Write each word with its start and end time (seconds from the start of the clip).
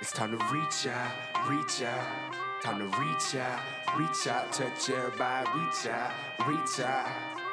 It's 0.00 0.12
time 0.12 0.30
to 0.30 0.42
reach 0.46 0.86
out, 0.86 1.50
reach 1.50 1.82
out. 1.82 2.06
Time 2.62 2.78
to 2.78 2.98
reach 2.98 3.36
out, 3.36 3.60
reach 3.98 4.26
out, 4.26 4.50
touch 4.50 4.88
everybody, 4.88 5.48
reach 5.58 5.86
out, 5.86 6.12
reach 6.46 6.80
out. 6.80 7.06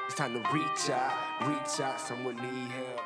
It's 0.05 0.15
time 0.15 0.33
to 0.33 0.39
reach 0.53 0.89
out, 0.89 1.47
reach 1.47 1.81
out. 1.81 1.99
Someone 1.99 2.37
need 2.37 2.71
help. 2.71 3.01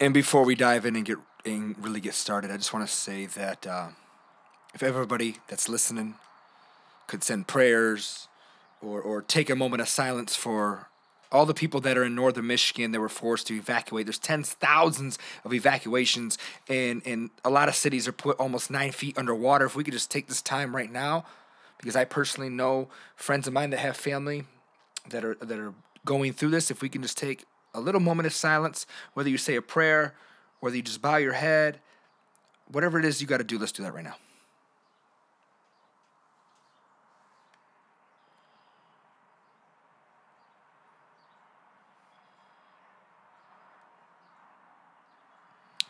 And 0.00 0.12
before 0.12 0.44
we 0.44 0.56
dive 0.56 0.84
in 0.84 0.96
and 0.96 1.04
get 1.04 1.18
and 1.44 1.76
really 1.78 2.00
get 2.00 2.14
started, 2.14 2.50
I 2.50 2.56
just 2.56 2.72
want 2.72 2.88
to 2.88 2.92
say 2.92 3.26
that 3.26 3.66
uh, 3.66 3.88
if 4.74 4.82
everybody 4.82 5.36
that's 5.46 5.68
listening 5.68 6.14
could 7.06 7.22
send 7.22 7.46
prayers 7.46 8.26
or 8.82 9.00
or 9.00 9.22
take 9.22 9.48
a 9.48 9.56
moment 9.56 9.80
of 9.80 9.88
silence 9.88 10.34
for 10.34 10.88
all 11.34 11.44
the 11.44 11.52
people 11.52 11.80
that 11.80 11.98
are 11.98 12.04
in 12.04 12.14
northern 12.14 12.46
Michigan 12.46 12.92
that 12.92 13.00
were 13.00 13.08
forced 13.08 13.48
to 13.48 13.54
evacuate. 13.54 14.06
There's 14.06 14.20
tens 14.20 14.52
thousands 14.52 15.18
of 15.44 15.52
evacuations, 15.52 16.38
and 16.68 17.02
and 17.04 17.30
a 17.44 17.50
lot 17.50 17.68
of 17.68 17.74
cities 17.74 18.06
are 18.06 18.12
put 18.12 18.38
almost 18.38 18.70
nine 18.70 18.92
feet 18.92 19.18
underwater. 19.18 19.66
If 19.66 19.74
we 19.74 19.82
could 19.82 19.92
just 19.92 20.10
take 20.10 20.28
this 20.28 20.40
time 20.40 20.74
right 20.74 20.90
now, 20.90 21.26
because 21.78 21.96
I 21.96 22.04
personally 22.04 22.50
know 22.50 22.88
friends 23.16 23.48
of 23.48 23.52
mine 23.52 23.70
that 23.70 23.80
have 23.80 23.96
family 23.96 24.44
that 25.10 25.24
are 25.24 25.34
that 25.34 25.58
are 25.58 25.74
going 26.04 26.32
through 26.32 26.50
this. 26.50 26.70
If 26.70 26.80
we 26.80 26.88
can 26.88 27.02
just 27.02 27.18
take 27.18 27.44
a 27.74 27.80
little 27.80 28.00
moment 28.00 28.26
of 28.26 28.32
silence, 28.32 28.86
whether 29.14 29.28
you 29.28 29.36
say 29.36 29.56
a 29.56 29.62
prayer, 29.62 30.14
whether 30.60 30.76
you 30.76 30.82
just 30.82 31.02
bow 31.02 31.16
your 31.16 31.32
head, 31.32 31.80
whatever 32.70 32.98
it 32.98 33.04
is 33.04 33.20
you 33.20 33.26
got 33.26 33.38
to 33.38 33.44
do, 33.44 33.58
let's 33.58 33.72
do 33.72 33.82
that 33.82 33.92
right 33.92 34.04
now. 34.04 34.16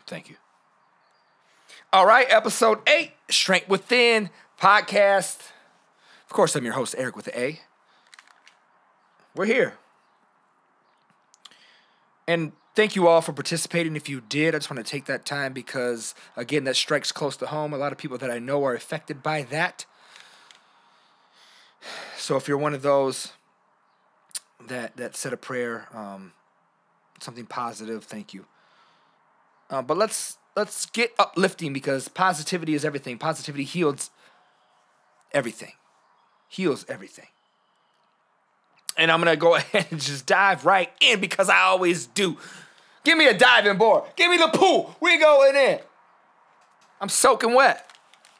Thank 0.07 0.29
you. 0.29 0.35
All 1.91 2.05
right, 2.05 2.27
episode 2.29 2.79
eight, 2.87 3.13
Strength 3.29 3.69
Within 3.69 4.29
podcast. 4.59 5.39
Of 6.25 6.29
course, 6.29 6.55
I'm 6.55 6.63
your 6.63 6.73
host, 6.73 6.95
Aric 6.97 7.15
with 7.15 7.25
the 7.25 7.39
A. 7.39 7.61
We're 9.35 9.45
here. 9.45 9.73
And 12.27 12.51
thank 12.75 12.95
you 12.95 13.07
all 13.07 13.21
for 13.21 13.33
participating. 13.33 13.95
If 13.95 14.09
you 14.09 14.21
did, 14.21 14.55
I 14.55 14.59
just 14.59 14.69
want 14.69 14.83
to 14.85 14.89
take 14.89 15.05
that 15.05 15.25
time 15.25 15.53
because, 15.53 16.15
again, 16.35 16.63
that 16.65 16.75
strikes 16.75 17.11
close 17.11 17.37
to 17.37 17.47
home. 17.47 17.73
A 17.73 17.77
lot 17.77 17.91
of 17.91 17.97
people 17.97 18.17
that 18.17 18.31
I 18.31 18.39
know 18.39 18.63
are 18.65 18.73
affected 18.73 19.23
by 19.23 19.43
that. 19.43 19.85
So 22.17 22.35
if 22.35 22.47
you're 22.47 22.57
one 22.57 22.73
of 22.73 22.81
those 22.81 23.33
that 24.67 24.97
that 24.97 25.15
said 25.15 25.33
a 25.33 25.37
prayer, 25.37 25.87
um, 25.93 26.33
something 27.19 27.45
positive, 27.45 28.03
thank 28.03 28.33
you. 28.33 28.45
Uh, 29.69 29.81
but 29.81 29.97
let's 29.97 30.37
let's 30.55 30.85
get 30.87 31.13
uplifting 31.19 31.73
because 31.73 32.07
positivity 32.07 32.73
is 32.73 32.85
everything. 32.85 33.17
Positivity 33.17 33.63
heals 33.63 34.09
everything, 35.31 35.73
heals 36.47 36.85
everything. 36.87 37.27
And 38.97 39.11
I'm 39.11 39.19
gonna 39.19 39.35
go 39.35 39.55
ahead 39.55 39.87
and 39.91 39.99
just 39.99 40.25
dive 40.25 40.65
right 40.65 40.91
in 40.99 41.19
because 41.19 41.49
I 41.49 41.61
always 41.61 42.05
do. 42.07 42.37
Give 43.03 43.17
me 43.17 43.27
a 43.27 43.37
diving 43.37 43.77
board. 43.77 44.03
Give 44.15 44.31
me 44.31 44.37
the 44.37 44.47
pool. 44.47 44.95
We 44.99 45.19
going 45.19 45.55
in. 45.55 45.79
I'm 46.99 47.09
soaking 47.09 47.53
wet. 47.53 47.91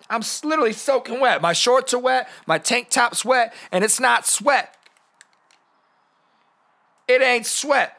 I'm 0.10 0.22
literally 0.44 0.74
soaking 0.74 1.20
wet. 1.20 1.42
My 1.42 1.54
shorts 1.54 1.94
are 1.94 2.00
wet. 2.00 2.30
My 2.46 2.58
tank 2.58 2.90
top's 2.90 3.26
wet, 3.26 3.54
and 3.72 3.84
it's 3.84 4.00
not 4.00 4.26
sweat. 4.26 4.76
It 7.08 7.22
ain't 7.22 7.46
sweat. 7.46 7.98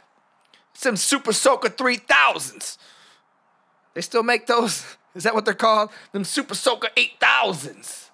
Some 0.75 0.97
Super 0.97 1.33
Soaker 1.33 1.69
3000s. 1.69 2.77
They 3.97 4.03
still 4.03 4.23
make 4.23 4.47
those? 4.47 4.84
Is 5.15 5.23
that 5.23 5.34
what 5.34 5.47
they're 5.47 5.55
called? 5.55 5.89
Them 6.12 6.23
Super 6.23 6.55
Soaker 6.55 6.89
8000s. 6.99 8.11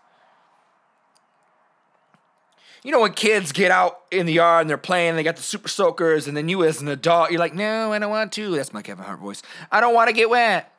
You 2.85 2.93
know 2.93 3.01
when 3.01 3.15
kids 3.15 3.51
get 3.51 3.73
out 3.73 3.99
in 4.13 4.27
the 4.27 4.35
yard 4.35 4.61
and 4.61 4.71
they're 4.71 4.79
playing, 4.79 5.17
they 5.17 5.25
got 5.25 5.35
the 5.35 5.43
super 5.43 5.69
soakers, 5.69 6.29
and 6.29 6.37
then 6.37 6.49
you 6.49 6.63
as 6.63 6.81
an 6.81 6.87
adult, 6.87 7.33
you're 7.33 7.41
like, 7.41 7.55
no, 7.55 7.93
I 7.93 7.99
don't 7.99 8.11
want 8.11 8.31
to. 8.33 8.55
That's 8.55 8.73
my 8.73 8.81
Kevin 8.83 9.05
Hart 9.05 9.19
voice. 9.19 9.43
I 9.73 9.81
don't 9.81 9.93
want 9.93 10.07
to 10.09 10.15
get 10.15 10.31
wet. 10.31 10.73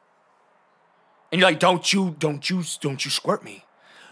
And 1.34 1.42
you're 1.42 1.50
like, 1.50 1.60
don't 1.60 1.92
you, 1.92 2.16
don't 2.18 2.50
you, 2.50 2.64
don't 2.80 3.04
you 3.04 3.12
squirt 3.12 3.44
me. 3.44 3.66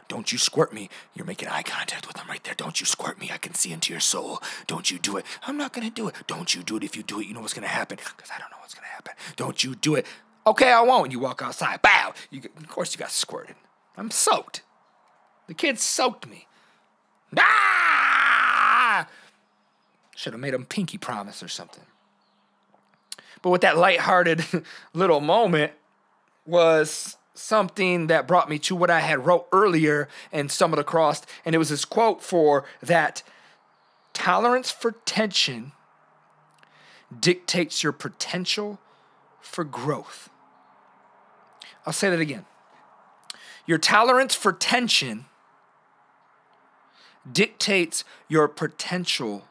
Don't 0.09 0.29
you 0.33 0.37
squirt 0.37 0.73
me. 0.73 0.89
You're 1.13 1.25
making 1.25 1.47
eye 1.47 1.63
contact 1.63 2.05
with 2.05 2.17
them 2.17 2.27
right 2.27 2.43
there. 2.43 2.53
Don't 2.53 2.81
you 2.81 2.85
squirt 2.85 3.17
me. 3.17 3.29
I 3.33 3.37
can 3.37 3.53
see 3.53 3.71
into 3.71 3.93
your 3.93 4.01
soul. 4.01 4.41
Don't 4.67 4.91
you 4.91 4.99
do 4.99 5.15
it. 5.15 5.25
I'm 5.47 5.55
not 5.55 5.71
going 5.71 5.87
to 5.87 5.93
do 5.93 6.09
it. 6.09 6.15
Don't 6.27 6.53
you 6.53 6.63
do 6.63 6.75
it. 6.75 6.83
If 6.83 6.97
you 6.97 7.03
do 7.03 7.21
it, 7.21 7.27
you 7.27 7.33
know 7.33 7.39
what's 7.39 7.53
going 7.53 7.63
to 7.63 7.69
happen. 7.69 7.97
Because 7.97 8.29
I 8.29 8.37
don't 8.39 8.51
know 8.51 8.57
what's 8.59 8.73
going 8.73 8.83
to 8.83 8.93
happen. 8.93 9.13
Don't 9.37 9.63
you 9.63 9.75
do 9.75 9.95
it. 9.95 10.05
Okay, 10.45 10.71
I 10.71 10.81
won't. 10.81 11.11
You 11.11 11.19
walk 11.19 11.41
outside. 11.41 11.81
Bow. 11.81 12.13
You, 12.29 12.41
of 12.57 12.67
course, 12.67 12.93
you 12.93 12.99
got 12.99 13.11
squirted. 13.11 13.55
I'm 13.95 14.11
soaked. 14.11 14.63
The 15.47 15.53
kids 15.53 15.81
soaked 15.81 16.27
me. 16.27 16.47
Ah! 17.37 19.07
Should 20.15 20.33
have 20.33 20.39
made 20.39 20.53
him 20.53 20.65
pinky 20.65 20.97
promise 20.97 21.43
or 21.43 21.47
something. 21.47 21.83
But 23.41 23.49
with 23.49 23.61
that 23.61 23.77
lighthearted 23.77 24.43
little 24.93 25.19
moment 25.19 25.73
was 26.45 27.17
something 27.33 28.07
that 28.07 28.27
brought 28.27 28.49
me 28.49 28.59
to 28.59 28.75
what 28.75 28.89
I 28.89 28.99
had 28.99 29.25
wrote 29.25 29.47
earlier 29.51 30.07
and 30.31 30.51
stumbled 30.51 30.79
across, 30.79 31.21
and 31.45 31.55
it 31.55 31.57
was 31.57 31.69
this 31.69 31.85
quote 31.85 32.21
for 32.21 32.65
that 32.81 33.23
tolerance 34.13 34.69
for 34.69 34.91
tension 35.05 35.71
dictates 37.17 37.83
your 37.83 37.91
potential 37.91 38.79
for 39.39 39.63
growth. 39.63 40.29
I'll 41.85 41.93
say 41.93 42.09
that 42.09 42.19
again. 42.19 42.45
Your 43.65 43.77
tolerance 43.77 44.35
for 44.35 44.53
tension 44.53 45.25
dictates 47.29 48.03
your 48.27 48.47
potential 48.47 49.47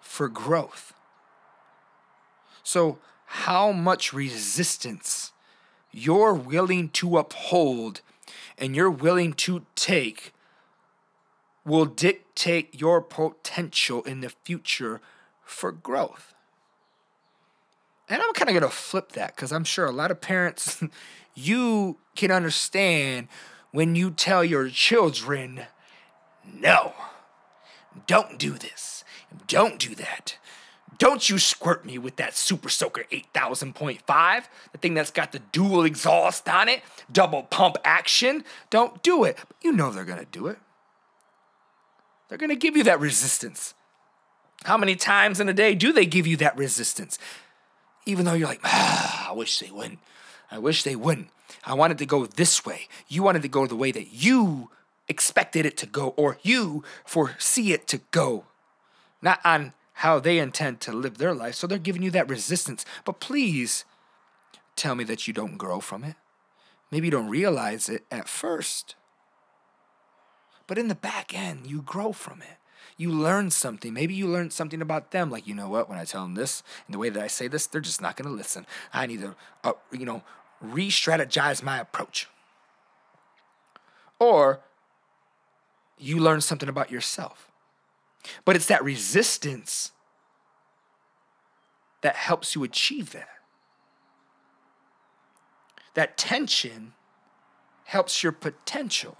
for 0.00 0.28
growth. 0.28 0.92
So, 2.62 2.98
how 3.26 3.72
much 3.72 4.12
resistance 4.12 5.32
you're 5.90 6.34
willing 6.34 6.90
to 6.90 7.18
uphold 7.18 8.02
and 8.58 8.76
you're 8.76 8.90
willing 8.90 9.32
to 9.32 9.64
take 9.74 10.32
will 11.64 11.84
dictate 11.84 12.80
your 12.80 13.00
potential 13.00 14.02
in 14.04 14.20
the 14.20 14.30
future 14.44 15.00
for 15.42 15.72
growth. 15.72 16.35
And 18.08 18.22
I'm 18.22 18.32
kind 18.34 18.48
of 18.48 18.60
going 18.60 18.70
to 18.70 18.76
flip 18.76 19.12
that 19.12 19.34
because 19.34 19.52
I'm 19.52 19.64
sure 19.64 19.86
a 19.86 19.92
lot 19.92 20.10
of 20.10 20.20
parents, 20.20 20.82
you 21.34 21.98
can 22.14 22.30
understand 22.30 23.28
when 23.72 23.94
you 23.94 24.10
tell 24.10 24.44
your 24.44 24.68
children 24.68 25.62
no, 26.54 26.94
don't 28.06 28.38
do 28.38 28.52
this. 28.52 29.04
Don't 29.48 29.78
do 29.78 29.94
that. 29.96 30.38
Don't 30.98 31.28
you 31.28 31.38
squirt 31.38 31.84
me 31.84 31.98
with 31.98 32.16
that 32.16 32.36
Super 32.36 32.68
Soaker 32.68 33.04
8000.5, 33.12 34.44
the 34.72 34.78
thing 34.78 34.94
that's 34.94 35.10
got 35.10 35.32
the 35.32 35.40
dual 35.40 35.84
exhaust 35.84 36.48
on 36.48 36.68
it, 36.68 36.82
double 37.12 37.42
pump 37.42 37.76
action. 37.84 38.44
Don't 38.70 39.02
do 39.02 39.24
it. 39.24 39.36
But 39.36 39.56
you 39.62 39.72
know 39.72 39.90
they're 39.90 40.04
going 40.04 40.20
to 40.20 40.24
do 40.24 40.46
it. 40.46 40.58
They're 42.28 42.38
going 42.38 42.50
to 42.50 42.56
give 42.56 42.76
you 42.76 42.84
that 42.84 42.98
resistance. 42.98 43.74
How 44.64 44.78
many 44.78 44.96
times 44.96 45.38
in 45.38 45.48
a 45.48 45.52
day 45.52 45.74
do 45.74 45.92
they 45.92 46.06
give 46.06 46.26
you 46.26 46.36
that 46.38 46.56
resistance? 46.56 47.18
Even 48.06 48.24
though 48.24 48.34
you're 48.34 48.48
like, 48.48 48.60
ah, 48.64 49.30
I 49.30 49.32
wish 49.32 49.58
they 49.58 49.70
wouldn't. 49.70 49.98
I 50.50 50.58
wish 50.58 50.84
they 50.84 50.96
wouldn't. 50.96 51.28
I 51.64 51.74
wanted 51.74 51.98
to 51.98 52.06
go 52.06 52.24
this 52.24 52.64
way. 52.64 52.88
You 53.08 53.22
wanted 53.22 53.42
to 53.42 53.48
go 53.48 53.66
the 53.66 53.76
way 53.76 53.90
that 53.92 54.12
you 54.12 54.70
expected 55.08 55.66
it 55.66 55.76
to 55.78 55.86
go 55.86 56.08
or 56.16 56.38
you 56.42 56.82
foresee 57.04 57.72
it 57.72 57.86
to 57.88 58.00
go, 58.10 58.44
not 59.20 59.40
on 59.44 59.72
how 60.00 60.20
they 60.20 60.38
intend 60.38 60.80
to 60.80 60.92
live 60.92 61.18
their 61.18 61.34
life. 61.34 61.54
So 61.54 61.66
they're 61.66 61.78
giving 61.78 62.02
you 62.02 62.10
that 62.12 62.28
resistance. 62.28 62.84
But 63.04 63.20
please 63.20 63.84
tell 64.76 64.94
me 64.94 65.04
that 65.04 65.26
you 65.26 65.34
don't 65.34 65.56
grow 65.56 65.80
from 65.80 66.04
it. 66.04 66.16
Maybe 66.90 67.06
you 67.06 67.10
don't 67.10 67.28
realize 67.28 67.88
it 67.88 68.04
at 68.10 68.28
first. 68.28 68.94
But 70.66 70.78
in 70.78 70.88
the 70.88 70.94
back 70.94 71.34
end, 71.34 71.66
you 71.66 71.82
grow 71.82 72.12
from 72.12 72.42
it. 72.42 72.58
You 72.96 73.10
learn 73.10 73.50
something. 73.50 73.92
Maybe 73.92 74.14
you 74.14 74.26
learn 74.26 74.50
something 74.50 74.80
about 74.80 75.10
them. 75.10 75.30
Like, 75.30 75.46
you 75.46 75.54
know 75.54 75.68
what? 75.68 75.88
When 75.88 75.98
I 75.98 76.04
tell 76.04 76.22
them 76.22 76.34
this 76.34 76.62
and 76.86 76.94
the 76.94 76.98
way 76.98 77.10
that 77.10 77.22
I 77.22 77.26
say 77.26 77.46
this, 77.46 77.66
they're 77.66 77.80
just 77.80 78.00
not 78.00 78.16
going 78.16 78.28
to 78.28 78.34
listen. 78.34 78.66
I 78.92 79.06
need 79.06 79.20
to, 79.20 79.34
uh, 79.64 79.72
you 79.92 80.06
know, 80.06 80.22
re 80.60 80.88
strategize 80.88 81.62
my 81.62 81.78
approach. 81.78 82.28
Or 84.18 84.60
you 85.98 86.18
learn 86.18 86.40
something 86.40 86.68
about 86.68 86.90
yourself. 86.90 87.50
But 88.44 88.56
it's 88.56 88.66
that 88.66 88.82
resistance 88.82 89.92
that 92.00 92.16
helps 92.16 92.54
you 92.54 92.64
achieve 92.64 93.12
that. 93.12 93.28
That 95.94 96.16
tension 96.16 96.92
helps 97.84 98.22
your 98.22 98.32
potential. 98.32 99.16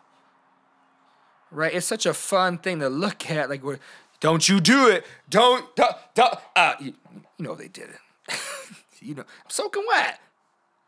Right? 1.50 1.75
It's 1.75 1.87
such 1.87 2.06
a 2.06 2.14
fun 2.14 2.58
thing 2.58 2.81
to 2.81 2.88
look 2.88 3.31
at. 3.31 3.48
Like, 3.48 3.62
don't 4.20 4.48
you 4.48 4.60
do 4.60 4.88
it. 4.88 5.06
Don't, 5.28 5.75
don't, 5.76 5.96
don't. 6.14 6.34
Uh, 6.54 6.75
you, 6.81 6.94
you 7.38 7.44
know 7.44 7.54
they 7.54 7.69
did 7.69 7.90
it. 7.90 8.38
you 9.00 9.14
know, 9.14 9.22
I'm 9.22 9.50
soaking 9.50 9.84
wet. 9.88 10.20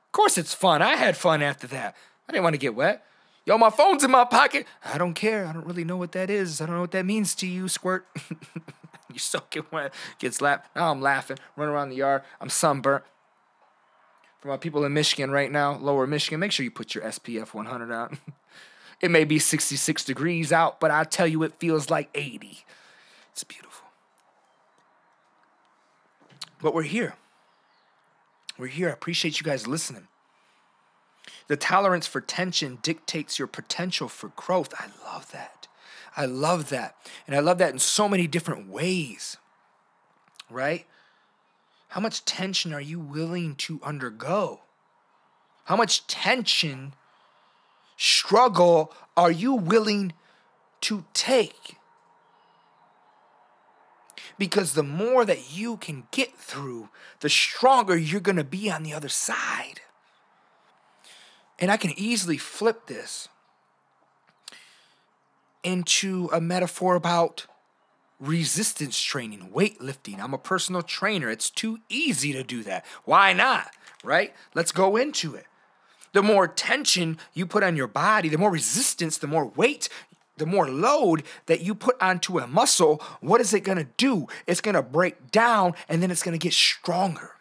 Of 0.07 0.13
course 0.13 0.39
it's 0.39 0.55
fun. 0.55 0.83
I 0.83 0.97
had 0.97 1.17
fun 1.17 1.43
after 1.43 1.67
that. 1.69 1.95
I 2.29 2.33
didn't 2.33 2.45
want 2.45 2.55
to 2.55 2.59
get 2.59 2.75
wet. 2.75 3.05
Yo, 3.47 3.57
my 3.57 3.71
phone's 3.71 4.05
in 4.05 4.11
my 4.11 4.25
pocket. 4.25 4.67
I 4.85 4.99
don't 4.99 5.15
care. 5.15 5.47
I 5.47 5.53
don't 5.53 5.67
really 5.67 5.85
know 5.85 5.97
what 5.97 6.13
that 6.13 6.29
is. 6.29 6.61
I 6.61 6.67
don't 6.67 6.75
know 6.75 6.83
what 6.83 6.91
that 6.91 7.07
means 7.07 7.35
to 7.37 7.47
you, 7.47 7.69
squirt. 7.69 8.07
you 9.13 9.19
soaking 9.19 9.65
wet, 9.71 9.95
get 10.19 10.35
slapped. 10.35 10.75
Now 10.77 10.91
I'm 10.91 11.01
laughing, 11.01 11.39
run 11.57 11.69
around 11.69 11.89
the 11.89 11.97
yard. 11.97 12.23
I'm 12.41 12.51
sunburnt. 12.51 13.05
For 14.41 14.49
my 14.49 14.57
people 14.57 14.85
in 14.85 14.93
Michigan 14.93 15.31
right 15.31 15.51
now, 15.51 15.77
lower 15.79 16.07
Michigan, 16.07 16.41
make 16.41 16.53
sure 16.53 16.63
you 16.63 16.71
put 16.71 16.95
your 16.95 17.05
SPF 17.05 17.55
100 17.55 17.91
on. 17.91 18.19
it 19.01 19.11
may 19.11 19.25
be 19.25 19.39
66 19.39 20.05
degrees 20.05 20.53
out, 20.53 20.81
but 20.81 20.91
I 20.91 21.05
tell 21.05 21.27
you, 21.27 21.43
it 21.43 21.55
feels 21.59 21.91
like 21.91 22.11
80. 22.15 22.65
It's 23.33 23.45
beautiful. 23.45 23.89
But 26.61 26.75
we're 26.75 26.83
here. 26.83 27.15
We're 28.59 28.67
here. 28.67 28.89
I 28.89 28.93
appreciate 28.93 29.39
you 29.39 29.45
guys 29.45 29.69
listening. 29.69 30.09
The 31.47 31.57
tolerance 31.57 32.07
for 32.07 32.21
tension 32.21 32.79
dictates 32.83 33.39
your 33.39 33.49
potential 33.49 34.09
for 34.09 34.29
growth. 34.35 34.75
I 34.79 34.89
love 35.05 35.31
that. 35.33 35.69
I 36.17 36.27
love 36.27 36.69
that. 36.71 36.97
And 37.27 37.37
I 37.37 37.41
love 37.41 37.59
that 37.59 37.73
in 37.73 37.79
so 37.79 38.09
many 38.09 38.27
different 38.27 38.69
ways, 38.69 39.37
right? 40.51 40.87
How 41.89 42.01
much 42.01 42.25
tension 42.25 42.75
are 42.75 42.81
you 42.81 42.99
willing 42.99 43.55
to 43.57 43.81
undergo? 43.83 44.61
How 45.65 45.77
much 45.77 46.07
tension, 46.07 46.95
struggle 47.99 48.95
are 49.17 49.31
you 49.31 49.53
willing 49.53 50.15
to 50.81 51.05
take? 51.13 51.77
Because 54.39 54.73
the 54.75 54.85
more 54.85 55.25
that 55.25 55.55
you 55.57 55.77
can 55.77 56.07
get 56.13 56.37
through, 56.37 56.89
the 57.21 57.29
stronger 57.29 57.97
you're 57.97 58.21
going 58.21 58.37
to 58.37 58.45
be 58.45 58.71
on 58.71 58.85
the 58.85 58.95
other 58.95 59.09
side. 59.09 59.81
And 61.59 61.73
I 61.73 61.77
can 61.77 61.93
easily 61.99 62.39
flip 62.39 62.87
this 62.87 63.29
into 65.65 66.31
a 66.33 66.41
metaphor 66.41 66.95
about 66.95 67.47
resistance 68.21 69.03
training, 69.03 69.51
weightlifting. 69.53 70.21
I'm 70.21 70.35
a 70.35 70.39
personal 70.39 70.83
trainer. 70.83 71.29
It's 71.29 71.51
too 71.51 71.81
easy 71.89 72.33
to 72.33 72.45
do 72.45 72.63
that. 72.63 72.87
Why 73.05 73.33
not? 73.33 73.71
Right? 74.05 74.33
Let's 74.55 74.71
go 74.71 74.97
into 74.97 75.35
it. 75.35 75.47
The 76.13 76.23
more 76.23 76.49
tension 76.49 77.19
you 77.35 77.47
put 77.47 77.63
on 77.63 77.77
your 77.77 77.87
body, 77.87 78.29
the 78.29 78.39
more 78.39 78.51
resistance, 78.51 79.19
the 79.19 79.27
more 79.27 79.47
weight, 79.47 79.89
the 80.37 80.47
more 80.47 80.69
load 80.69 81.25
that 81.47 81.61
you 81.61 81.75
put 81.75 82.01
onto 82.01 82.39
a 82.39 82.47
muscle, 82.47 83.03
what 83.21 83.41
is 83.41 83.53
it 83.53 83.61
going 83.61 83.79
to 83.79 83.89
do? 83.97 84.27
It's 84.47 84.61
going 84.61 84.75
to 84.75 84.83
break 84.83 85.31
down 85.31 85.75
and 85.89 86.03
then 86.03 86.11
it's 86.11 86.23
going 86.23 86.39
to 86.39 86.43
get 86.43 86.53
stronger. 86.53 87.33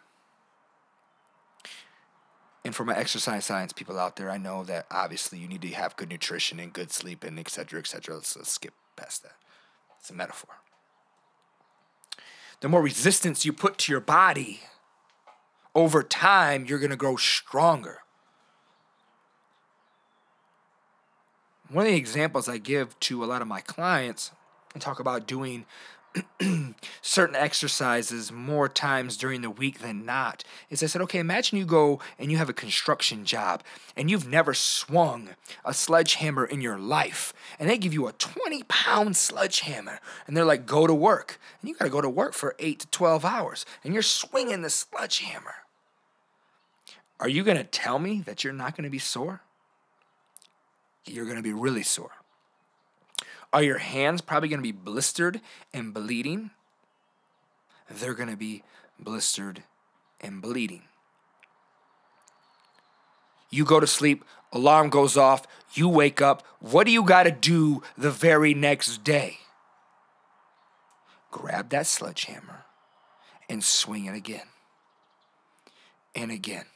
And 2.64 2.74
for 2.74 2.84
my 2.84 2.96
exercise 2.96 3.46
science 3.46 3.72
people 3.72 3.98
out 3.98 4.16
there, 4.16 4.30
I 4.30 4.36
know 4.36 4.64
that 4.64 4.86
obviously 4.90 5.38
you 5.38 5.48
need 5.48 5.62
to 5.62 5.68
have 5.68 5.96
good 5.96 6.10
nutrition 6.10 6.60
and 6.60 6.72
good 6.72 6.92
sleep 6.92 7.24
and 7.24 7.38
et 7.38 7.48
cetera, 7.48 7.78
et 7.78 7.86
cetera. 7.86 8.16
Let's, 8.16 8.36
let's 8.36 8.50
skip 8.50 8.74
past 8.96 9.22
that. 9.22 9.36
It's 10.00 10.10
a 10.10 10.14
metaphor. 10.14 10.56
The 12.60 12.68
more 12.68 12.82
resistance 12.82 13.44
you 13.44 13.52
put 13.52 13.78
to 13.78 13.92
your 13.92 14.00
body, 14.00 14.60
over 15.74 16.02
time, 16.02 16.66
you're 16.66 16.80
going 16.80 16.90
to 16.90 16.96
grow 16.96 17.16
stronger. 17.16 18.00
One 21.70 21.84
of 21.84 21.92
the 21.92 21.98
examples 21.98 22.48
I 22.48 22.58
give 22.58 22.98
to 23.00 23.22
a 23.22 23.26
lot 23.26 23.42
of 23.42 23.48
my 23.48 23.60
clients, 23.60 24.30
and 24.72 24.82
talk 24.82 25.00
about 25.00 25.26
doing 25.26 25.66
certain 27.02 27.36
exercises 27.36 28.32
more 28.32 28.68
times 28.68 29.16
during 29.16 29.42
the 29.42 29.50
week 29.50 29.80
than 29.80 30.06
not 30.06 30.44
is 30.70 30.82
I 30.82 30.86
said, 30.86 31.02
okay, 31.02 31.18
imagine 31.18 31.58
you 31.58 31.66
go 31.66 32.00
and 32.18 32.30
you 32.30 32.38
have 32.38 32.48
a 32.48 32.54
construction 32.54 33.24
job 33.24 33.62
and 33.96 34.10
you've 34.10 34.26
never 34.26 34.54
swung 34.54 35.30
a 35.64 35.74
sledgehammer 35.74 36.44
in 36.44 36.60
your 36.60 36.78
life, 36.78 37.32
and 37.58 37.68
they 37.68 37.76
give 37.76 37.92
you 37.92 38.08
a 38.08 38.12
20 38.12 38.62
pound 38.64 39.16
sledgehammer, 39.16 40.00
and 40.26 40.36
they're 40.36 40.44
like, 40.44 40.66
go 40.66 40.86
to 40.86 40.94
work. 40.94 41.38
And 41.60 41.68
you 41.68 41.76
got 41.76 41.84
to 41.84 41.90
go 41.90 42.00
to 42.00 42.08
work 42.08 42.32
for 42.32 42.54
8 42.58 42.80
to 42.80 42.86
12 42.88 43.24
hours, 43.24 43.66
and 43.84 43.92
you're 43.92 44.02
swinging 44.02 44.62
the 44.62 44.70
sledgehammer. 44.70 45.54
Are 47.20 47.28
you 47.28 47.42
going 47.42 47.58
to 47.58 47.64
tell 47.64 47.98
me 47.98 48.22
that 48.22 48.44
you're 48.44 48.52
not 48.52 48.76
going 48.76 48.84
to 48.84 48.90
be 48.90 48.98
sore? 48.98 49.42
You're 51.08 51.24
going 51.24 51.36
to 51.36 51.42
be 51.42 51.52
really 51.52 51.82
sore. 51.82 52.12
Are 53.52 53.62
your 53.62 53.78
hands 53.78 54.20
probably 54.20 54.48
going 54.48 54.60
to 54.60 54.62
be 54.62 54.72
blistered 54.72 55.40
and 55.72 55.94
bleeding? 55.94 56.50
They're 57.90 58.14
going 58.14 58.28
to 58.28 58.36
be 58.36 58.62
blistered 58.98 59.62
and 60.20 60.42
bleeding. 60.42 60.82
You 63.50 63.64
go 63.64 63.80
to 63.80 63.86
sleep, 63.86 64.24
alarm 64.52 64.90
goes 64.90 65.16
off, 65.16 65.46
you 65.72 65.88
wake 65.88 66.20
up. 66.20 66.46
What 66.60 66.84
do 66.84 66.92
you 66.92 67.02
got 67.02 67.22
to 67.22 67.30
do 67.30 67.82
the 67.96 68.10
very 68.10 68.52
next 68.52 69.02
day? 69.04 69.38
Grab 71.30 71.70
that 71.70 71.86
sledgehammer 71.86 72.64
and 73.48 73.64
swing 73.64 74.04
it 74.04 74.14
again, 74.14 74.46
and 76.14 76.30
again, 76.30 76.66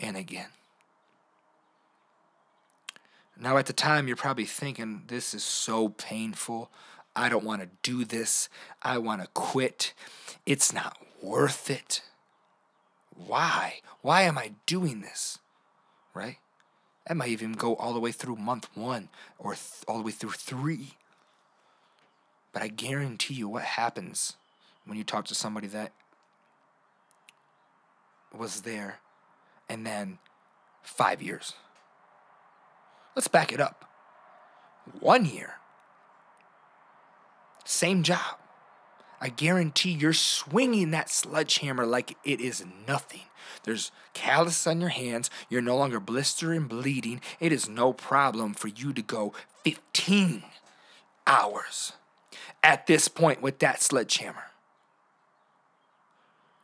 and 0.00 0.16
again. 0.16 0.48
Now, 3.40 3.56
at 3.56 3.64
the 3.64 3.72
time, 3.72 4.06
you're 4.06 4.16
probably 4.16 4.44
thinking, 4.44 5.04
this 5.06 5.32
is 5.32 5.42
so 5.42 5.88
painful. 5.88 6.70
I 7.16 7.30
don't 7.30 7.44
want 7.44 7.62
to 7.62 7.68
do 7.82 8.04
this. 8.04 8.50
I 8.82 8.98
want 8.98 9.22
to 9.22 9.28
quit. 9.28 9.94
It's 10.44 10.74
not 10.74 10.98
worth 11.22 11.70
it. 11.70 12.02
Why? 13.16 13.80
Why 14.02 14.22
am 14.22 14.36
I 14.36 14.52
doing 14.66 15.00
this? 15.00 15.38
Right? 16.12 16.36
That 17.06 17.16
might 17.16 17.30
even 17.30 17.54
go 17.54 17.76
all 17.76 17.94
the 17.94 18.00
way 18.00 18.12
through 18.12 18.36
month 18.36 18.68
one 18.74 19.08
or 19.38 19.52
th- 19.54 19.84
all 19.88 19.96
the 19.96 20.04
way 20.04 20.12
through 20.12 20.32
three. 20.32 20.94
But 22.52 22.62
I 22.62 22.68
guarantee 22.68 23.34
you 23.34 23.48
what 23.48 23.62
happens 23.62 24.36
when 24.84 24.98
you 24.98 25.04
talk 25.04 25.24
to 25.26 25.34
somebody 25.34 25.66
that 25.68 25.92
was 28.36 28.62
there 28.62 28.98
and 29.68 29.86
then 29.86 30.18
five 30.82 31.22
years. 31.22 31.54
Let's 33.14 33.28
back 33.28 33.52
it 33.52 33.60
up. 33.60 33.84
One 35.00 35.26
year, 35.26 35.54
same 37.64 38.02
job. 38.02 38.38
I 39.20 39.28
guarantee 39.28 39.90
you're 39.90 40.14
swinging 40.14 40.92
that 40.92 41.10
sledgehammer 41.10 41.84
like 41.84 42.16
it 42.24 42.40
is 42.40 42.64
nothing. 42.88 43.20
There's 43.64 43.92
callus 44.14 44.66
on 44.66 44.80
your 44.80 44.88
hands. 44.90 45.28
You're 45.50 45.60
no 45.60 45.76
longer 45.76 46.00
blistering, 46.00 46.66
bleeding. 46.66 47.20
It 47.38 47.52
is 47.52 47.68
no 47.68 47.92
problem 47.92 48.54
for 48.54 48.68
you 48.68 48.94
to 48.94 49.02
go 49.02 49.34
15 49.64 50.42
hours 51.26 51.92
at 52.62 52.86
this 52.86 53.08
point 53.08 53.42
with 53.42 53.58
that 53.58 53.82
sledgehammer. 53.82 54.44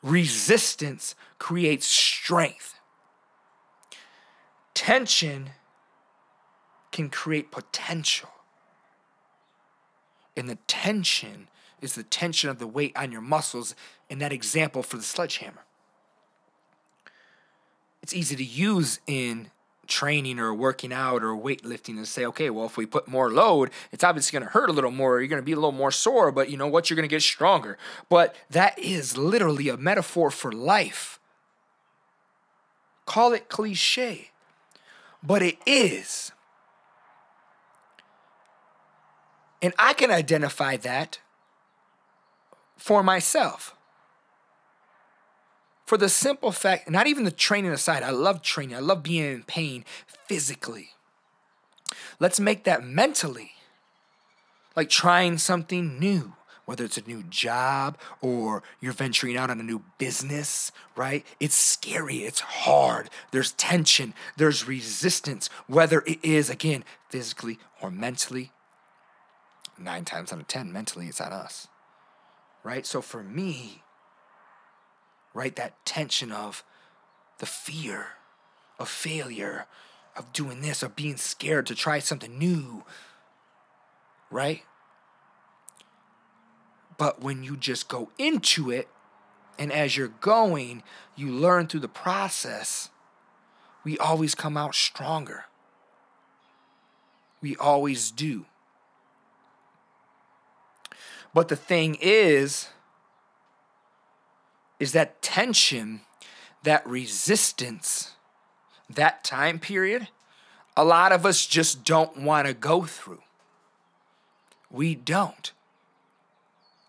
Resistance 0.02 1.14
creates 1.38 1.86
strength. 1.86 2.74
Tension 4.72 5.50
can 6.92 7.10
create 7.10 7.50
potential. 7.50 8.30
And 10.36 10.48
the 10.48 10.58
tension 10.66 11.48
is 11.80 11.94
the 11.94 12.02
tension 12.02 12.50
of 12.50 12.58
the 12.58 12.66
weight 12.66 12.96
on 12.96 13.12
your 13.12 13.20
muscles 13.20 13.74
in 14.08 14.18
that 14.18 14.32
example 14.32 14.82
for 14.82 14.96
the 14.96 15.02
sledgehammer. 15.02 15.64
It's 18.02 18.14
easy 18.14 18.36
to 18.36 18.44
use 18.44 19.00
in 19.06 19.50
training 19.86 20.38
or 20.38 20.52
working 20.52 20.92
out 20.92 21.22
or 21.22 21.36
weightlifting 21.36 21.96
to 21.96 22.06
say, 22.06 22.26
okay, 22.26 22.50
well, 22.50 22.66
if 22.66 22.76
we 22.76 22.86
put 22.86 23.08
more 23.08 23.30
load, 23.30 23.70
it's 23.92 24.04
obviously 24.04 24.38
going 24.38 24.46
to 24.46 24.52
hurt 24.52 24.68
a 24.68 24.72
little 24.72 24.90
more. 24.90 25.20
You're 25.20 25.28
going 25.28 25.42
to 25.42 25.46
be 25.46 25.52
a 25.52 25.56
little 25.56 25.72
more 25.72 25.90
sore, 25.90 26.32
but 26.32 26.50
you 26.50 26.56
know 26.56 26.66
what? 26.66 26.90
You're 26.90 26.96
going 26.96 27.08
to 27.08 27.12
get 27.14 27.22
stronger. 27.22 27.78
But 28.08 28.34
that 28.50 28.78
is 28.78 29.16
literally 29.16 29.68
a 29.68 29.76
metaphor 29.76 30.30
for 30.30 30.52
life. 30.52 31.18
Call 33.06 33.32
it 33.32 33.48
cliche, 33.48 34.30
but 35.22 35.42
it 35.42 35.58
is. 35.64 36.32
And 39.62 39.72
I 39.78 39.94
can 39.94 40.10
identify 40.10 40.76
that 40.78 41.18
for 42.76 43.02
myself. 43.02 43.74
For 45.86 45.96
the 45.96 46.08
simple 46.08 46.52
fact, 46.52 46.90
not 46.90 47.06
even 47.06 47.24
the 47.24 47.30
training 47.30 47.70
aside, 47.70 48.02
I 48.02 48.10
love 48.10 48.42
training. 48.42 48.76
I 48.76 48.80
love 48.80 49.02
being 49.02 49.24
in 49.24 49.42
pain 49.44 49.84
physically. 50.26 50.90
Let's 52.18 52.40
make 52.40 52.64
that 52.64 52.84
mentally. 52.84 53.52
Like 54.74 54.90
trying 54.90 55.38
something 55.38 55.98
new, 55.98 56.34
whether 56.64 56.84
it's 56.84 56.98
a 56.98 57.06
new 57.06 57.22
job 57.22 57.96
or 58.20 58.62
you're 58.80 58.92
venturing 58.92 59.36
out 59.36 59.48
on 59.48 59.60
a 59.60 59.62
new 59.62 59.82
business, 59.96 60.72
right? 60.96 61.24
It's 61.40 61.54
scary, 61.54 62.24
it's 62.24 62.40
hard, 62.40 63.08
there's 63.30 63.52
tension, 63.52 64.12
there's 64.36 64.66
resistance, 64.66 65.48
whether 65.66 66.02
it 66.06 66.22
is, 66.22 66.50
again, 66.50 66.84
physically 67.08 67.58
or 67.80 67.90
mentally 67.90 68.50
nine 69.78 70.04
times 70.04 70.32
out 70.32 70.40
of 70.40 70.46
ten, 70.46 70.72
mentally, 70.72 71.06
it's 71.06 71.20
on 71.20 71.32
us. 71.32 71.68
Right? 72.62 72.84
So 72.86 73.00
for 73.00 73.22
me, 73.22 73.82
right, 75.34 75.54
that 75.56 75.84
tension 75.84 76.32
of 76.32 76.64
the 77.38 77.46
fear 77.46 78.08
of 78.78 78.88
failure, 78.88 79.66
of 80.16 80.32
doing 80.32 80.60
this, 80.60 80.82
of 80.82 80.96
being 80.96 81.16
scared 81.16 81.66
to 81.66 81.74
try 81.74 81.98
something 81.98 82.38
new, 82.38 82.84
right? 84.30 84.62
But 86.98 87.22
when 87.22 87.42
you 87.42 87.56
just 87.56 87.88
go 87.88 88.10
into 88.18 88.70
it, 88.70 88.88
and 89.58 89.72
as 89.72 89.96
you're 89.96 90.08
going, 90.08 90.82
you 91.14 91.30
learn 91.30 91.66
through 91.66 91.80
the 91.80 91.88
process, 91.88 92.90
we 93.84 93.96
always 93.98 94.34
come 94.34 94.56
out 94.56 94.74
stronger. 94.74 95.44
We 97.40 97.56
always 97.56 98.10
do. 98.10 98.46
But 101.36 101.48
the 101.48 101.56
thing 101.56 101.98
is, 102.00 102.68
is 104.80 104.92
that 104.92 105.20
tension, 105.20 106.00
that 106.62 106.86
resistance, 106.86 108.12
that 108.88 109.22
time 109.22 109.58
period, 109.58 110.08
a 110.78 110.82
lot 110.82 111.12
of 111.12 111.26
us 111.26 111.44
just 111.44 111.84
don't 111.84 112.22
want 112.22 112.46
to 112.46 112.54
go 112.54 112.84
through. 112.84 113.20
We 114.70 114.94
don't. 114.94 115.52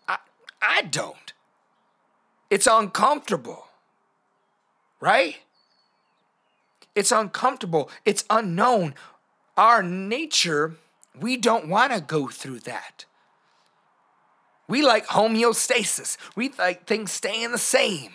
I, 0.08 0.16
I 0.62 0.80
don't. 0.80 1.34
It's 2.48 2.66
uncomfortable, 2.66 3.66
right? 4.98 5.40
It's 6.94 7.12
uncomfortable. 7.12 7.90
It's 8.06 8.24
unknown. 8.30 8.94
Our 9.58 9.82
nature, 9.82 10.76
we 11.14 11.36
don't 11.36 11.68
want 11.68 11.92
to 11.92 12.00
go 12.00 12.28
through 12.28 12.60
that. 12.60 13.04
We 14.68 14.82
like 14.82 15.06
homeostasis. 15.06 16.16
We 16.36 16.50
like 16.58 16.86
things 16.86 17.10
staying 17.10 17.52
the 17.52 17.58
same. 17.58 18.12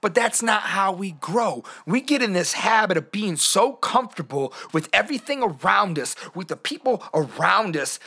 But 0.00 0.14
that's 0.14 0.42
not 0.42 0.62
how 0.62 0.92
we 0.92 1.12
grow. 1.12 1.64
We 1.86 2.00
get 2.00 2.22
in 2.22 2.32
this 2.32 2.52
habit 2.52 2.96
of 2.96 3.10
being 3.10 3.36
so 3.36 3.72
comfortable 3.72 4.52
with 4.72 4.88
everything 4.92 5.42
around 5.42 5.98
us, 5.98 6.14
with 6.34 6.48
the 6.48 6.56
people 6.56 7.02
around 7.14 7.76
us, 7.76 7.98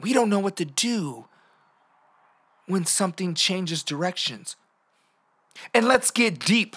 we 0.00 0.12
don't 0.12 0.30
know 0.30 0.38
what 0.38 0.56
to 0.56 0.64
do 0.64 1.26
when 2.66 2.84
something 2.84 3.34
changes 3.34 3.82
directions. 3.82 4.56
And 5.74 5.88
let's 5.88 6.10
get 6.10 6.38
deep. 6.38 6.76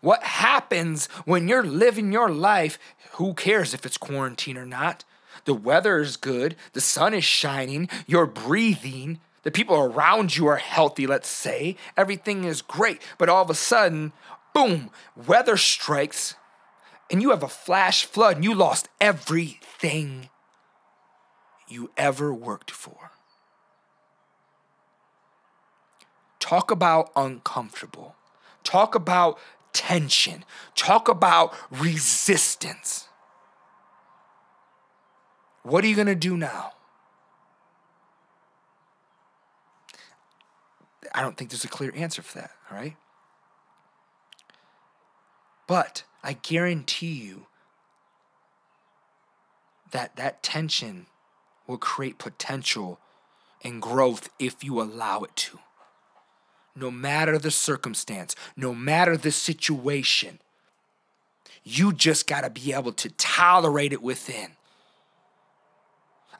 What 0.00 0.22
happens 0.22 1.06
when 1.24 1.48
you're 1.48 1.64
living 1.64 2.12
your 2.12 2.30
life? 2.30 2.78
Who 3.12 3.34
cares 3.34 3.74
if 3.74 3.84
it's 3.84 3.98
quarantine 3.98 4.56
or 4.56 4.66
not? 4.66 5.04
The 5.44 5.54
weather 5.54 5.98
is 5.98 6.16
good, 6.16 6.56
the 6.72 6.80
sun 6.80 7.14
is 7.14 7.24
shining, 7.24 7.88
you're 8.06 8.26
breathing, 8.26 9.20
the 9.46 9.52
people 9.52 9.76
around 9.76 10.36
you 10.36 10.48
are 10.48 10.56
healthy, 10.56 11.06
let's 11.06 11.28
say. 11.28 11.76
Everything 11.96 12.42
is 12.42 12.62
great. 12.62 13.00
But 13.16 13.28
all 13.28 13.42
of 13.42 13.50
a 13.50 13.54
sudden, 13.54 14.12
boom, 14.52 14.90
weather 15.14 15.56
strikes, 15.56 16.34
and 17.12 17.22
you 17.22 17.30
have 17.30 17.44
a 17.44 17.48
flash 17.48 18.04
flood, 18.04 18.36
and 18.36 18.44
you 18.44 18.54
lost 18.54 18.88
everything 19.00 20.30
you 21.68 21.92
ever 21.96 22.34
worked 22.34 22.72
for. 22.72 23.12
Talk 26.40 26.70
about 26.72 27.10
uncomfortable. 27.14 28.16
Talk 28.64 28.94
about 28.96 29.38
tension. 29.72 30.44
Talk 30.74 31.08
about 31.08 31.54
resistance. 31.70 33.05
What 35.66 35.82
are 35.82 35.88
you 35.88 35.96
going 35.96 36.06
to 36.06 36.14
do 36.14 36.36
now? 36.36 36.74
I 41.12 41.22
don't 41.22 41.36
think 41.36 41.50
there's 41.50 41.64
a 41.64 41.68
clear 41.68 41.92
answer 41.96 42.22
for 42.22 42.38
that, 42.38 42.52
all 42.70 42.78
right? 42.78 42.96
But 45.66 46.04
I 46.22 46.34
guarantee 46.34 47.14
you 47.14 47.46
that 49.90 50.14
that 50.14 50.44
tension 50.44 51.06
will 51.66 51.78
create 51.78 52.18
potential 52.18 53.00
and 53.64 53.82
growth 53.82 54.28
if 54.38 54.62
you 54.62 54.80
allow 54.80 55.22
it 55.22 55.34
to. 55.34 55.58
No 56.76 56.92
matter 56.92 57.38
the 57.38 57.50
circumstance, 57.50 58.36
no 58.56 58.72
matter 58.72 59.16
the 59.16 59.32
situation, 59.32 60.38
you 61.64 61.92
just 61.92 62.28
got 62.28 62.42
to 62.42 62.50
be 62.50 62.72
able 62.72 62.92
to 62.92 63.08
tolerate 63.10 63.92
it 63.92 64.00
within. 64.00 64.52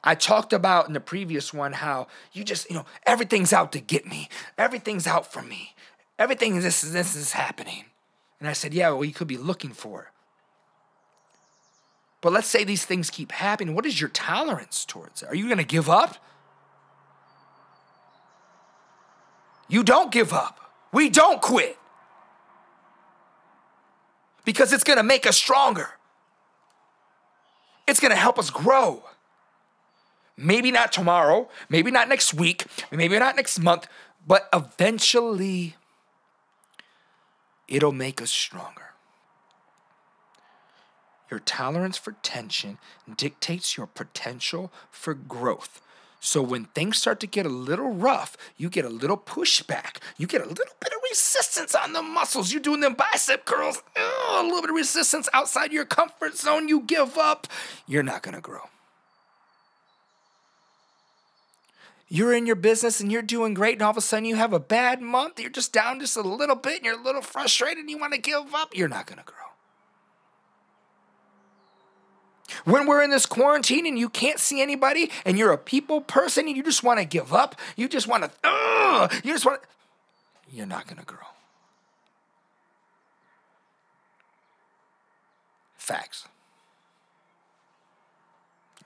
I 0.07 0.15
talked 0.15 0.53
about 0.53 0.87
in 0.87 0.93
the 0.93 1.01
previous 1.01 1.53
one 1.53 1.73
how 1.73 2.07
you 2.31 2.45
just, 2.45 2.69
you 2.69 2.77
know, 2.77 2.85
everything's 3.05 3.51
out 3.51 3.73
to 3.73 3.81
get 3.81 4.05
me. 4.05 4.29
Everything's 4.57 5.05
out 5.05 5.29
for 5.29 5.41
me. 5.41 5.75
Everything 6.17 6.57
this 6.61 6.79
this 6.79 7.13
is 7.13 7.33
happening. 7.33 7.83
And 8.39 8.47
I 8.47 8.53
said, 8.53 8.73
yeah, 8.73 8.89
well, 8.91 9.03
you 9.03 9.11
could 9.11 9.27
be 9.27 9.35
looking 9.35 9.71
for 9.71 10.03
it. 10.03 10.07
But 12.21 12.31
let's 12.31 12.47
say 12.47 12.63
these 12.63 12.85
things 12.85 13.09
keep 13.09 13.33
happening. 13.33 13.75
What 13.75 13.85
is 13.85 13.99
your 13.99 14.09
tolerance 14.09 14.85
towards 14.85 15.23
it? 15.23 15.27
Are 15.27 15.35
you 15.35 15.47
going 15.47 15.57
to 15.57 15.65
give 15.65 15.89
up? 15.89 16.15
You 19.67 19.83
don't 19.83 20.09
give 20.09 20.31
up. 20.31 20.71
We 20.93 21.09
don't 21.09 21.41
quit. 21.41 21.77
Because 24.45 24.71
it's 24.71 24.85
going 24.85 24.97
to 24.97 25.03
make 25.03 25.27
us 25.27 25.35
stronger. 25.35 25.89
It's 27.85 27.99
going 27.99 28.11
to 28.11 28.17
help 28.17 28.39
us 28.39 28.49
grow. 28.49 29.03
Maybe 30.37 30.71
not 30.71 30.91
tomorrow, 30.91 31.49
maybe 31.67 31.89
not 31.89 32.07
next 32.07 32.33
week, 32.33 32.65
maybe 32.91 33.17
not 33.17 33.35
next 33.35 33.59
month, 33.59 33.87
but 34.25 34.47
eventually 34.53 35.75
it'll 37.67 37.91
make 37.91 38.21
us 38.21 38.29
stronger. 38.29 38.93
Your 41.31 41.39
tolerance 41.39 41.97
for 41.97 42.13
tension 42.21 42.77
dictates 43.17 43.75
your 43.75 43.87
potential 43.87 44.71
for 44.91 45.13
growth. 45.13 45.81
So 46.19 46.41
when 46.41 46.65
things 46.65 46.97
start 46.97 47.19
to 47.21 47.27
get 47.27 47.45
a 47.45 47.49
little 47.49 47.93
rough, 47.93 48.37
you 48.57 48.69
get 48.69 48.85
a 48.85 48.89
little 48.89 49.17
pushback. 49.17 49.97
You 50.17 50.27
get 50.27 50.41
a 50.41 50.47
little 50.47 50.75
bit 50.79 50.93
of 50.93 50.99
resistance 51.09 51.75
on 51.75 51.93
the 51.93 52.01
muscles. 52.01 52.51
You're 52.51 52.61
doing 52.61 52.79
them 52.81 52.95
bicep 52.95 53.45
curls, 53.45 53.81
a 53.95 54.43
little 54.43 54.61
bit 54.61 54.69
of 54.69 54.75
resistance 54.75 55.29
outside 55.33 55.71
your 55.71 55.85
comfort 55.85 56.37
zone. 56.37 56.67
You 56.67 56.81
give 56.81 57.17
up, 57.17 57.47
you're 57.87 58.03
not 58.03 58.23
going 58.23 58.35
to 58.35 58.41
grow. 58.41 58.69
You're 62.09 62.33
in 62.33 62.45
your 62.45 62.55
business 62.55 62.99
and 62.99 63.11
you're 63.11 63.21
doing 63.21 63.53
great, 63.53 63.73
and 63.73 63.81
all 63.81 63.91
of 63.91 63.97
a 63.97 64.01
sudden 64.01 64.25
you 64.25 64.35
have 64.35 64.53
a 64.53 64.59
bad 64.59 65.01
month, 65.01 65.39
you're 65.39 65.49
just 65.49 65.73
down 65.73 65.99
just 65.99 66.15
a 66.15 66.21
little 66.21 66.55
bit 66.55 66.77
and 66.77 66.85
you're 66.85 66.99
a 66.99 67.03
little 67.03 67.21
frustrated 67.21 67.79
and 67.79 67.89
you 67.89 67.97
want 67.97 68.13
to 68.13 68.19
give 68.19 68.53
up, 68.53 68.75
you're 68.75 68.87
not 68.87 69.05
going 69.05 69.19
to 69.19 69.25
grow. 69.25 69.35
When 72.63 72.87
we're 72.87 73.03
in 73.03 73.11
this 73.11 73.25
quarantine 73.25 73.85
and 73.85 73.99
you 73.99 74.09
can't 74.09 74.39
see 74.39 74.61
anybody 74.61 75.11
and 75.25 75.37
you're 75.37 75.51
a 75.51 75.57
people 75.57 76.01
person 76.01 76.47
and 76.47 76.55
you 76.55 76.63
just 76.63 76.81
want 76.83 76.99
to 76.99 77.05
give 77.05 77.33
up, 77.33 77.55
you 77.75 77.89
just 77.89 78.07
want 78.07 78.23
to, 78.23 79.09
you 79.23 79.33
just 79.33 79.45
want 79.45 79.61
you're 80.49 80.65
not 80.65 80.87
going 80.87 80.97
to 80.97 81.05
grow. 81.05 81.19
Facts. 85.77 86.25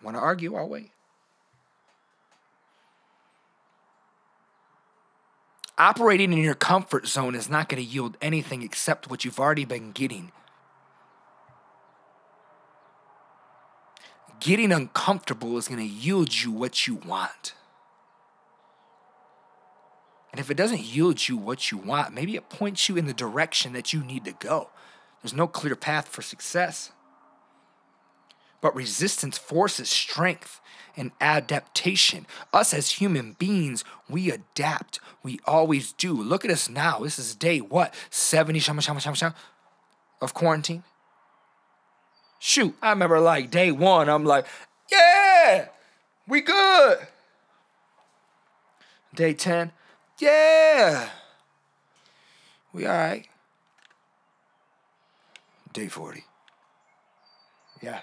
Want 0.04 0.18
to 0.18 0.22
argue? 0.22 0.56
I'll 0.56 0.68
wait. 0.68 0.92
Operating 5.78 6.34
in 6.34 6.40
your 6.40 6.56
comfort 6.56 7.08
zone 7.08 7.34
is 7.34 7.50
not 7.50 7.70
going 7.70 7.82
to 7.82 7.90
yield 7.90 8.18
anything 8.22 8.62
except 8.62 9.10
what 9.10 9.26
you've 9.26 9.40
already 9.40 9.66
been 9.66 9.92
getting. 9.92 10.32
Getting 14.40 14.72
uncomfortable 14.72 15.58
is 15.58 15.68
going 15.68 15.80
to 15.80 15.86
yield 15.86 16.34
you 16.34 16.52
what 16.52 16.88
you 16.88 16.96
want. 16.96 17.54
And 20.32 20.40
if 20.40 20.50
it 20.50 20.56
doesn't 20.56 20.82
yield 20.82 21.28
you 21.28 21.36
what 21.36 21.72
you 21.72 21.78
want, 21.78 22.14
maybe 22.14 22.36
it 22.36 22.50
points 22.50 22.88
you 22.88 22.96
in 22.96 23.06
the 23.06 23.14
direction 23.14 23.74
that 23.74 23.92
you 23.92 24.04
need 24.04 24.26
to 24.26 24.32
go. 24.32 24.70
There's 25.22 25.34
no 25.34 25.48
clear 25.48 25.76
path 25.76 26.08
for 26.08 26.22
success. 26.22 26.92
But 28.62 28.76
resistance 28.76 29.38
forces 29.38 29.90
strength 29.90 30.62
and 30.96 31.12
adaptation. 31.20 32.26
Us 32.54 32.74
as 32.74 32.92
human 32.94 33.34
beings, 33.34 33.84
we 34.10 34.32
adapt. 34.32 35.00
We 35.24 35.40
always 35.46 35.94
do. 35.94 36.14
Look 36.14 36.46
at 36.46 36.52
us 36.52 36.70
now. 36.70 37.00
This 37.00 37.18
is 37.18 37.36
day 37.36 37.60
what? 37.60 37.94
70 38.10 38.60
shama, 38.60 38.82
shama, 38.82 39.00
shama, 39.00 39.16
shama, 39.16 39.36
of 40.22 40.34
quarantine. 40.34 40.84
Shoot, 42.40 42.76
I 42.82 42.90
remember 42.90 43.20
like 43.20 43.52
day 43.52 43.72
one, 43.72 44.10
I'm 44.10 44.26
like, 44.26 44.48
yeah, 44.92 45.68
we 46.28 46.42
good. 46.42 46.98
Day 49.14 49.36
10, 49.36 49.72
yeah, 50.20 51.10
we 52.74 52.88
all 52.88 52.98
right. 52.98 53.28
Day 55.72 55.88
40, 55.88 56.24
yeah. 57.84 58.00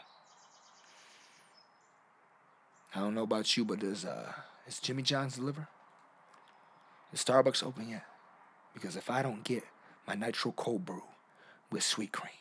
I 2.95 3.01
don't 3.01 3.15
know 3.15 3.23
about 3.23 3.57
you, 3.57 3.65
but 3.65 3.81
does 3.81 4.05
uh 4.05 4.33
is 4.67 4.79
Jimmy 4.81 5.03
John's 5.03 5.37
deliver? 5.37 5.69
Is 7.13 7.25
Starbucks 7.25 7.65
open 7.65 7.89
yet? 7.89 8.05
Because 8.75 8.97
if 8.97 9.11
I 9.11 9.23
don't 9.23 9.45
get 9.45 9.65
my 10.07 10.15
nitro 10.15 10.53
cold 10.53 10.85
brew 10.87 11.03
with 11.71 11.83
sweet 11.83 12.13
cream. 12.13 12.33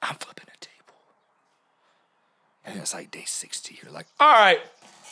I'm 0.00 0.16
flipping 0.16 0.46
a 0.48 0.58
table. 0.58 0.94
And 2.64 2.78
it's 2.78 2.94
like 2.94 3.10
day 3.10 3.24
60. 3.26 3.78
You're 3.82 3.92
like, 3.92 4.06
all 4.20 4.30
right, 4.30 4.60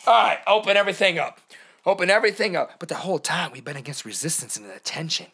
all 0.06 0.14
right, 0.14 0.38
open 0.46 0.76
everything 0.76 1.18
up. 1.18 1.40
Open 1.84 2.08
everything 2.10 2.54
up. 2.54 2.78
But 2.78 2.88
the 2.88 2.96
whole 2.96 3.18
time 3.18 3.50
we've 3.52 3.64
been 3.64 3.76
against 3.76 4.04
resistance 4.04 4.56
and 4.56 4.66
attention. 4.66 5.26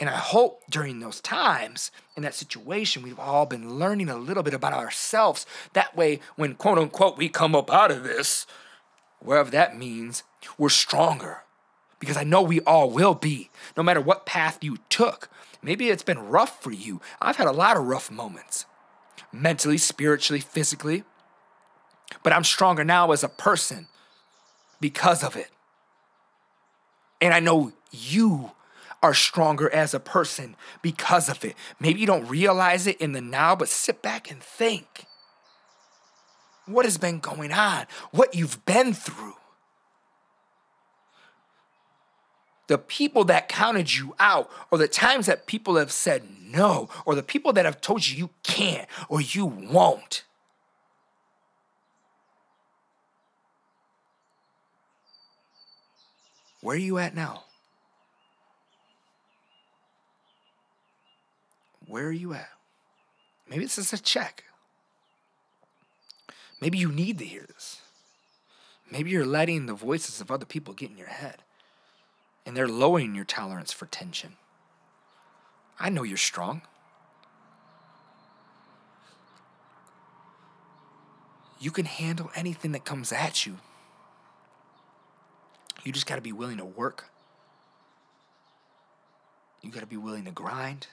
And 0.00 0.08
I 0.08 0.16
hope 0.16 0.62
during 0.70 0.98
those 0.98 1.20
times, 1.20 1.90
in 2.16 2.22
that 2.22 2.34
situation, 2.34 3.02
we've 3.02 3.18
all 3.18 3.44
been 3.44 3.78
learning 3.78 4.08
a 4.08 4.16
little 4.16 4.42
bit 4.42 4.54
about 4.54 4.72
ourselves. 4.72 5.44
That 5.74 5.94
way, 5.94 6.20
when 6.36 6.54
quote 6.54 6.78
unquote 6.78 7.18
we 7.18 7.28
come 7.28 7.54
up 7.54 7.70
out 7.70 7.90
of 7.90 8.02
this, 8.02 8.46
wherever 9.20 9.50
that 9.50 9.76
means, 9.76 10.22
we're 10.56 10.70
stronger. 10.70 11.42
Because 11.98 12.16
I 12.16 12.24
know 12.24 12.40
we 12.40 12.60
all 12.62 12.90
will 12.90 13.14
be, 13.14 13.50
no 13.76 13.82
matter 13.82 14.00
what 14.00 14.24
path 14.24 14.64
you 14.64 14.78
took. 14.88 15.28
Maybe 15.62 15.90
it's 15.90 16.02
been 16.02 16.18
rough 16.18 16.62
for 16.62 16.72
you. 16.72 17.02
I've 17.20 17.36
had 17.36 17.46
a 17.46 17.52
lot 17.52 17.76
of 17.76 17.84
rough 17.84 18.10
moments, 18.10 18.64
mentally, 19.30 19.76
spiritually, 19.76 20.40
physically. 20.40 21.04
But 22.22 22.32
I'm 22.32 22.44
stronger 22.44 22.84
now 22.84 23.12
as 23.12 23.22
a 23.22 23.28
person 23.28 23.86
because 24.80 25.22
of 25.22 25.36
it. 25.36 25.50
And 27.20 27.34
I 27.34 27.40
know 27.40 27.72
you 27.90 28.52
are 29.02 29.14
stronger 29.14 29.72
as 29.72 29.94
a 29.94 30.00
person 30.00 30.56
because 30.82 31.28
of 31.28 31.44
it. 31.44 31.56
Maybe 31.78 32.00
you 32.00 32.06
don't 32.06 32.28
realize 32.28 32.86
it 32.86 33.00
in 33.00 33.12
the 33.12 33.20
now, 33.20 33.56
but 33.56 33.68
sit 33.68 34.02
back 34.02 34.30
and 34.30 34.42
think. 34.42 35.06
What 36.66 36.84
has 36.84 36.98
been 36.98 37.18
going 37.18 37.52
on? 37.52 37.86
What 38.10 38.34
you've 38.34 38.64
been 38.64 38.92
through? 38.92 39.34
The 42.68 42.78
people 42.78 43.24
that 43.24 43.48
counted 43.48 43.96
you 43.96 44.14
out, 44.20 44.48
or 44.70 44.78
the 44.78 44.86
times 44.86 45.26
that 45.26 45.46
people 45.46 45.76
have 45.76 45.90
said 45.90 46.22
no, 46.40 46.88
or 47.04 47.16
the 47.16 47.22
people 47.22 47.52
that 47.54 47.64
have 47.64 47.80
told 47.80 48.06
you 48.06 48.16
you 48.16 48.30
can't 48.44 48.88
or 49.08 49.20
you 49.20 49.46
won't. 49.46 50.24
Where 56.60 56.76
are 56.76 56.78
you 56.78 56.98
at 56.98 57.14
now? 57.14 57.44
Where 61.90 62.06
are 62.06 62.12
you 62.12 62.34
at? 62.34 62.50
Maybe 63.48 63.64
this 63.64 63.78
is 63.78 63.92
a 63.92 63.98
check. 63.98 64.44
Maybe 66.60 66.78
you 66.78 66.92
need 66.92 67.18
to 67.18 67.24
hear 67.24 67.44
this. 67.46 67.80
Maybe 68.90 69.10
you're 69.10 69.26
letting 69.26 69.66
the 69.66 69.74
voices 69.74 70.20
of 70.20 70.30
other 70.30 70.46
people 70.46 70.72
get 70.72 70.90
in 70.90 70.96
your 70.96 71.08
head 71.08 71.42
and 72.46 72.56
they're 72.56 72.68
lowering 72.68 73.14
your 73.14 73.24
tolerance 73.24 73.72
for 73.72 73.86
tension. 73.86 74.36
I 75.78 75.88
know 75.88 76.02
you're 76.02 76.16
strong. 76.16 76.62
You 81.58 81.70
can 81.70 81.86
handle 81.86 82.30
anything 82.34 82.72
that 82.72 82.84
comes 82.84 83.12
at 83.12 83.46
you. 83.46 83.58
You 85.84 85.92
just 85.92 86.06
got 86.06 86.16
to 86.16 86.22
be 86.22 86.32
willing 86.32 86.58
to 86.58 86.64
work. 86.64 87.06
You 89.62 89.70
got 89.70 89.80
to 89.80 89.86
be 89.86 89.96
willing 89.96 90.24
to 90.24 90.30
grind. 90.30 90.86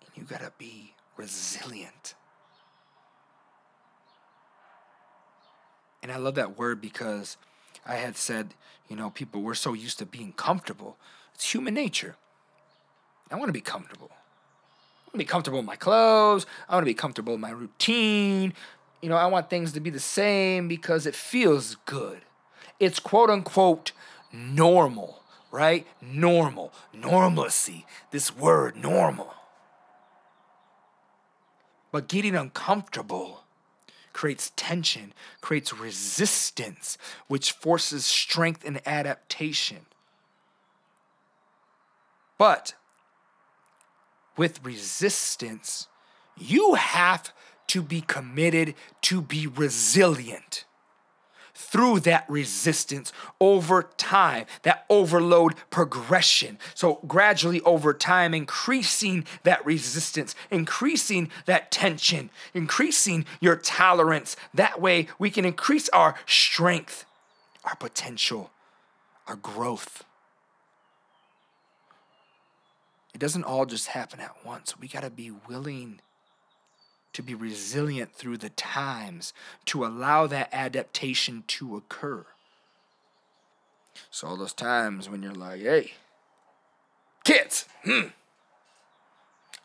And 0.00 0.03
you 0.14 0.24
got 0.24 0.40
to 0.40 0.52
be 0.58 0.94
resilient. 1.16 2.14
And 6.02 6.12
I 6.12 6.16
love 6.16 6.34
that 6.34 6.58
word 6.58 6.80
because 6.80 7.36
I 7.86 7.94
had 7.94 8.16
said, 8.16 8.54
you 8.88 8.96
know, 8.96 9.10
people, 9.10 9.40
we're 9.40 9.54
so 9.54 9.72
used 9.72 9.98
to 10.00 10.06
being 10.06 10.32
comfortable. 10.32 10.96
It's 11.34 11.52
human 11.52 11.74
nature. 11.74 12.16
I 13.30 13.36
want 13.36 13.48
to 13.48 13.52
be 13.52 13.60
comfortable. 13.60 14.10
I 14.12 15.06
want 15.06 15.12
to 15.12 15.18
be 15.18 15.24
comfortable 15.24 15.58
in 15.58 15.64
my 15.64 15.76
clothes. 15.76 16.46
I 16.68 16.74
want 16.74 16.82
to 16.82 16.90
be 16.90 16.94
comfortable 16.94 17.34
in 17.34 17.40
my 17.40 17.50
routine. 17.50 18.52
You 19.00 19.08
know, 19.08 19.16
I 19.16 19.26
want 19.26 19.50
things 19.50 19.72
to 19.72 19.80
be 19.80 19.90
the 19.90 20.00
same 20.00 20.68
because 20.68 21.06
it 21.06 21.14
feels 21.14 21.76
good. 21.86 22.20
It's 22.78 22.98
quote 22.98 23.30
unquote 23.30 23.92
normal, 24.32 25.22
right? 25.50 25.86
Normal. 26.02 26.72
Normalcy. 26.92 27.86
This 28.10 28.36
word, 28.36 28.76
normal. 28.76 29.34
But 31.94 32.08
getting 32.08 32.34
uncomfortable 32.34 33.44
creates 34.12 34.50
tension, 34.56 35.12
creates 35.40 35.72
resistance, 35.72 36.98
which 37.28 37.52
forces 37.52 38.04
strength 38.04 38.64
and 38.64 38.80
adaptation. 38.84 39.86
But 42.36 42.74
with 44.36 44.58
resistance, 44.64 45.86
you 46.36 46.74
have 46.74 47.32
to 47.68 47.80
be 47.80 48.00
committed 48.00 48.74
to 49.02 49.22
be 49.22 49.46
resilient 49.46 50.64
through 51.64 52.00
that 52.00 52.24
resistance 52.28 53.12
over 53.40 53.90
time, 53.96 54.46
that 54.62 54.84
overload 54.88 55.54
progression. 55.70 56.58
So, 56.74 57.00
gradually 57.06 57.60
over 57.62 57.92
time, 57.94 58.34
increasing 58.34 59.24
that 59.42 59.64
resistance, 59.64 60.34
increasing 60.50 61.30
that 61.46 61.70
tension, 61.70 62.30
increasing 62.52 63.24
your 63.40 63.56
tolerance. 63.56 64.36
That 64.52 64.80
way, 64.80 65.08
we 65.18 65.30
can 65.30 65.44
increase 65.44 65.88
our 65.88 66.14
strength, 66.26 67.04
our 67.64 67.76
potential, 67.76 68.50
our 69.26 69.36
growth. 69.36 70.04
It 73.14 73.20
doesn't 73.20 73.44
all 73.44 73.64
just 73.64 73.88
happen 73.88 74.20
at 74.20 74.44
once. 74.44 74.78
We 74.78 74.88
got 74.88 75.02
to 75.02 75.10
be 75.10 75.30
willing 75.48 76.00
to 77.14 77.22
be 77.22 77.34
resilient 77.34 78.12
through 78.12 78.36
the 78.36 78.50
times, 78.50 79.32
to 79.64 79.86
allow 79.86 80.26
that 80.26 80.50
adaptation 80.52 81.44
to 81.46 81.76
occur. 81.76 82.26
So, 84.10 84.28
all 84.28 84.36
those 84.36 84.52
times 84.52 85.08
when 85.08 85.22
you're 85.22 85.32
like, 85.32 85.62
hey, 85.62 85.92
kids, 87.24 87.66
hmm, 87.84 88.08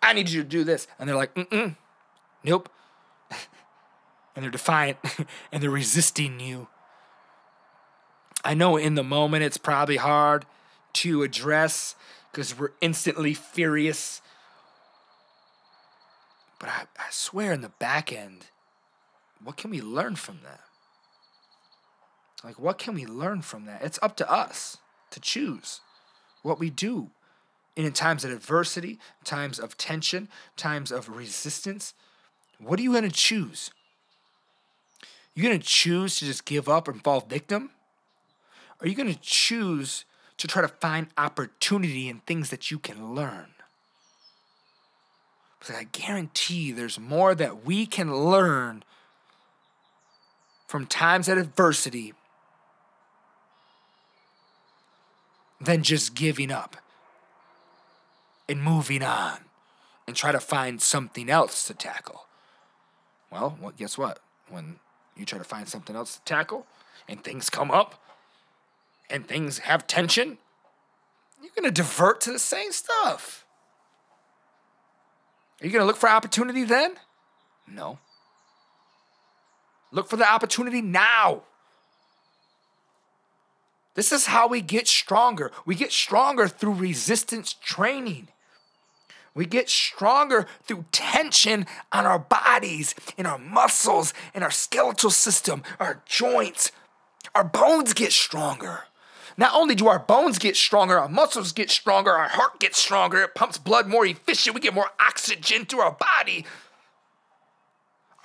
I 0.02 0.14
need 0.14 0.30
you 0.30 0.44
to 0.44 0.48
do 0.48 0.64
this. 0.64 0.88
And 0.98 1.10
they're 1.10 1.16
like, 1.16 1.36
mm 1.36 1.76
nope. 2.44 2.70
and 4.36 4.44
they're 4.44 4.52
defiant 4.52 4.98
and 5.52 5.62
they're 5.62 5.70
resisting 5.70 6.40
you. 6.40 6.68
I 8.44 8.54
know 8.54 8.78
in 8.78 8.96
the 8.96 9.04
moment 9.04 9.44
it's 9.44 9.58
probably 9.58 9.98
hard 9.98 10.46
to 10.94 11.24
address 11.24 11.96
because 12.32 12.58
we're 12.58 12.72
instantly 12.80 13.34
furious 13.34 14.22
but 16.60 16.70
I, 16.70 16.84
I 16.98 17.08
swear 17.10 17.54
in 17.54 17.62
the 17.62 17.70
back 17.70 18.12
end, 18.12 18.48
what 19.44 19.58
can 19.58 19.72
we 19.72 19.82
learn 19.82 20.16
from 20.16 20.40
that? 20.44 20.62
Like, 22.44 22.60
what 22.60 22.78
can 22.78 22.94
we 22.94 23.06
learn 23.06 23.42
from 23.42 23.66
that? 23.66 23.82
It's 23.82 24.00
up 24.02 24.16
to 24.18 24.32
us 24.32 24.78
to 25.12 25.20
choose 25.20 25.82
what 26.42 26.60
we 26.60 26.70
do. 26.70 27.12
And 27.76 27.86
in 27.86 27.94
times 27.94 28.26
of 28.26 28.32
adversity, 28.32 29.00
times 29.24 29.60
of 29.60 29.78
tension, 29.78 30.28
times 30.58 30.92
of 30.92 31.10
resistance, 31.10 31.94
what 32.60 32.80
are 32.80 32.84
you 32.84 32.92
going 32.92 33.04
to 33.04 33.10
choose? 33.10 33.72
You're 35.34 35.48
going 35.48 35.60
to 35.60 35.66
choose 35.66 36.20
to 36.20 36.26
just 36.26 36.46
give 36.46 36.68
up 36.68 36.88
and 36.88 37.02
fall 37.02 37.22
victim? 37.22 37.72
Are 38.82 38.88
you 38.88 38.96
going 38.96 39.14
to 39.14 39.20
choose 39.22 40.06
to 40.38 40.48
try 40.48 40.62
to 40.62 40.68
find 40.68 41.08
opportunity 41.18 42.10
in 42.10 42.20
things 42.20 42.50
that 42.50 42.72
you 42.72 42.80
can 42.80 43.14
learn? 43.14 43.48
But 45.60 45.76
I 45.76 45.84
guarantee 45.92 46.72
there's 46.72 47.00
more 47.00 47.36
that 47.36 47.66
we 47.66 47.86
can 47.86 48.16
learn 48.16 48.84
from 50.68 50.86
times 50.86 51.28
of 51.28 51.38
adversity 51.38 52.14
than 55.60 55.84
just 55.84 56.16
giving 56.16 56.52
up 56.52 56.78
and 58.48 58.64
moving 58.64 59.04
on 59.04 59.40
and 60.08 60.16
try 60.16 60.32
to 60.32 60.40
find 60.40 60.82
something 60.82 61.30
else 61.30 61.66
to 61.68 61.74
tackle. 61.74 62.26
Well, 63.32 63.58
well, 63.62 63.74
guess 63.78 63.98
what? 63.98 64.20
When 64.48 64.80
you 65.16 65.26
try 65.26 65.38
to 65.38 65.44
find 65.44 65.68
something 65.68 65.96
else 65.96 66.16
to 66.16 66.22
tackle 66.24 66.66
and 67.08 67.24
things 67.24 67.50
come 67.50 67.70
up 67.70 68.02
and 69.10 69.28
things 69.28 69.60
have 69.60 69.86
tension, 69.86 70.38
you're 71.42 71.52
going 71.56 71.66
to 71.66 71.72
divert 71.72 72.22
to 72.22 72.32
the 72.32 72.40
same 72.40 72.72
stuff. 72.72 73.46
Are 75.62 75.66
you 75.66 75.72
going 75.72 75.82
to 75.82 75.88
look 75.88 75.98
for 75.98 76.10
opportunity 76.10 76.64
then? 76.64 76.96
No. 77.68 78.00
Look 79.92 80.08
for 80.08 80.18
the 80.18 80.32
opportunity 80.32 80.82
now. 80.82 81.44
This 83.96 84.12
is 84.12 84.28
how 84.28 84.48
we 84.48 84.62
get 84.62 84.88
stronger. 84.88 85.52
We 85.66 85.76
get 85.76 85.92
stronger 85.92 86.48
through 86.48 86.76
resistance 86.76 87.54
training. 87.54 88.30
We 89.34 89.46
get 89.46 89.70
stronger 89.70 90.48
through 90.64 90.86
tension 90.92 91.66
on 91.92 92.06
our 92.06 92.20
bodies, 92.20 92.96
in 93.18 93.26
our 93.26 93.38
muscles, 93.38 94.14
in 94.34 94.44
our 94.44 94.52
skeletal 94.52 95.10
system, 95.10 95.64
our 95.80 96.02
joints. 96.06 96.72
Our 97.36 97.44
bones 97.44 97.94
get 97.94 98.12
stronger. 98.12 98.86
Not 99.40 99.56
only 99.56 99.74
do 99.74 99.88
our 99.88 100.00
bones 100.00 100.38
get 100.38 100.58
stronger, 100.58 101.00
our 101.00 101.08
muscles 101.08 101.54
get 101.54 101.72
stronger, 101.72 102.12
our 102.12 102.28
heart 102.28 102.60
gets 102.60 102.78
stronger, 102.78 103.22
it 103.22 103.36
pumps 103.36 103.58
blood 103.58 103.88
more 103.88 104.06
efficient, 104.06 104.54
we 104.54 104.60
get 104.60 104.74
more 104.74 104.92
oxygen 105.00 105.64
through 105.64 105.80
our 105.80 105.94
body. 105.98 106.46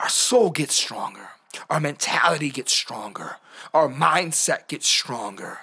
Our 0.00 0.09
soul 0.09 0.50
gets 0.50 0.74
stronger, 0.74 1.29
our 1.70 1.79
mentality 1.79 2.50
gets 2.50 2.72
stronger, 2.72 3.37
our 3.72 3.88
mindset 3.88 4.66
gets 4.66 4.88
stronger. 4.88 5.61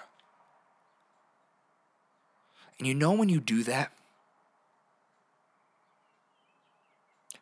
And 2.80 2.88
you 2.88 2.96
know 2.96 3.12
when 3.12 3.28
you 3.28 3.42
do 3.42 3.62
that, 3.64 3.92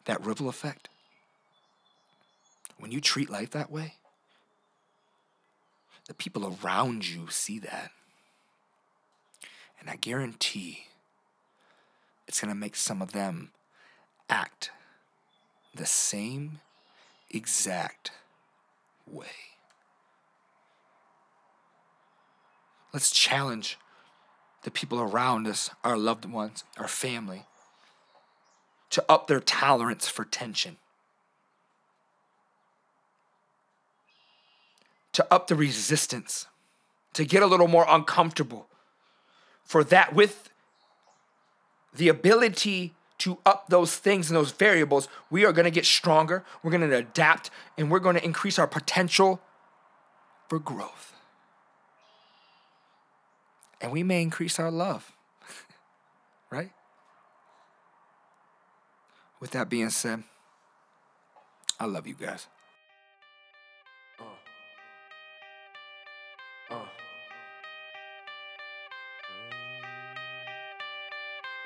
that 0.06 0.26
ripple 0.26 0.50
effect, 0.50 0.90
when 2.80 2.92
you 2.92 3.02
treat 3.02 3.30
life 3.30 3.52
that 3.52 3.70
way, 3.70 3.94
the 6.08 6.16
people 6.16 6.58
around 6.64 7.08
you 7.08 7.30
see 7.30 7.60
that. 7.60 7.92
And 9.80 9.90
I 9.90 9.96
guarantee 9.96 10.86
it's 12.28 12.42
going 12.42 12.54
to 12.54 12.60
make 12.60 12.76
some 12.76 13.02
of 13.02 13.12
them 13.12 13.52
act 14.30 14.72
the 15.74 15.86
same 15.86 16.60
exact 17.32 18.12
way. 19.08 19.28
Let's 22.94 23.12
challenge 23.12 23.78
the 24.64 24.72
people 24.72 25.00
around 25.00 25.48
us, 25.48 25.70
our 25.84 25.98
loved 25.98 26.26
ones, 26.26 26.64
our 26.78 26.88
family, 26.88 27.46
to 28.90 29.06
up 29.08 29.28
their 29.28 29.40
tolerance 29.40 30.08
for 30.08 30.26
tension, 30.26 30.78
to 35.14 35.26
up 35.32 35.48
the 35.48 35.56
resistance, 35.56 36.48
to 37.14 37.24
get 37.24 37.44
a 37.44 37.48
little 37.48 37.68
more 37.68 37.86
uncomfortable. 37.88 38.69
For 39.70 39.84
that, 39.84 40.16
with 40.16 40.50
the 41.94 42.10
ability 42.10 42.96
to 43.20 43.38
up 43.46 43.68
those 43.70 43.96
things 43.96 44.28
and 44.28 44.36
those 44.36 44.50
variables, 44.50 45.08
we 45.30 45.46
are 45.46 45.54
going 45.54 45.66
to 45.66 45.72
get 45.72 45.86
stronger, 45.86 46.44
we're 46.64 46.72
going 46.72 46.90
to 46.90 46.96
adapt, 46.96 47.52
and 47.78 47.92
we're 47.92 48.00
going 48.00 48.16
to 48.16 48.26
increase 48.26 48.58
our 48.58 48.66
potential 48.66 49.40
for 50.48 50.58
growth. 50.58 51.14
And 53.80 53.92
we 53.92 54.02
may 54.02 54.24
increase 54.24 54.58
our 54.58 54.72
love, 54.72 55.12
right? 56.50 56.72
With 59.40 59.52
that 59.52 59.70
being 59.70 59.92
said, 59.92 60.24
I 61.80 61.86
love 61.86 62.08
you 62.08 62.16
guys. 62.16 62.48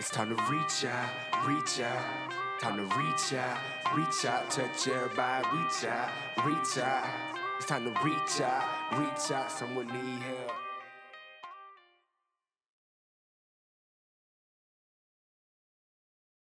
It's 0.04 0.12
time 0.12 0.36
to 0.36 0.44
reach 0.52 0.84
out, 0.84 1.48
reach 1.48 1.80
out. 1.80 2.04
Time 2.60 2.76
to 2.76 2.84
reach 2.98 3.34
out, 3.36 3.58
reach 3.96 4.26
out, 4.26 4.52
touch 4.52 4.90
everybody, 4.90 5.48
reach 5.54 5.86
out, 5.86 6.10
reach 6.46 6.78
out. 6.78 7.08
It's 7.56 7.66
time 7.68 7.86
to 7.86 7.92
reach 8.04 8.42
out, 8.42 9.00
reach 9.00 9.32
out. 9.32 9.50
Someone 9.50 9.88
need 9.88 10.22
help. 10.24 10.63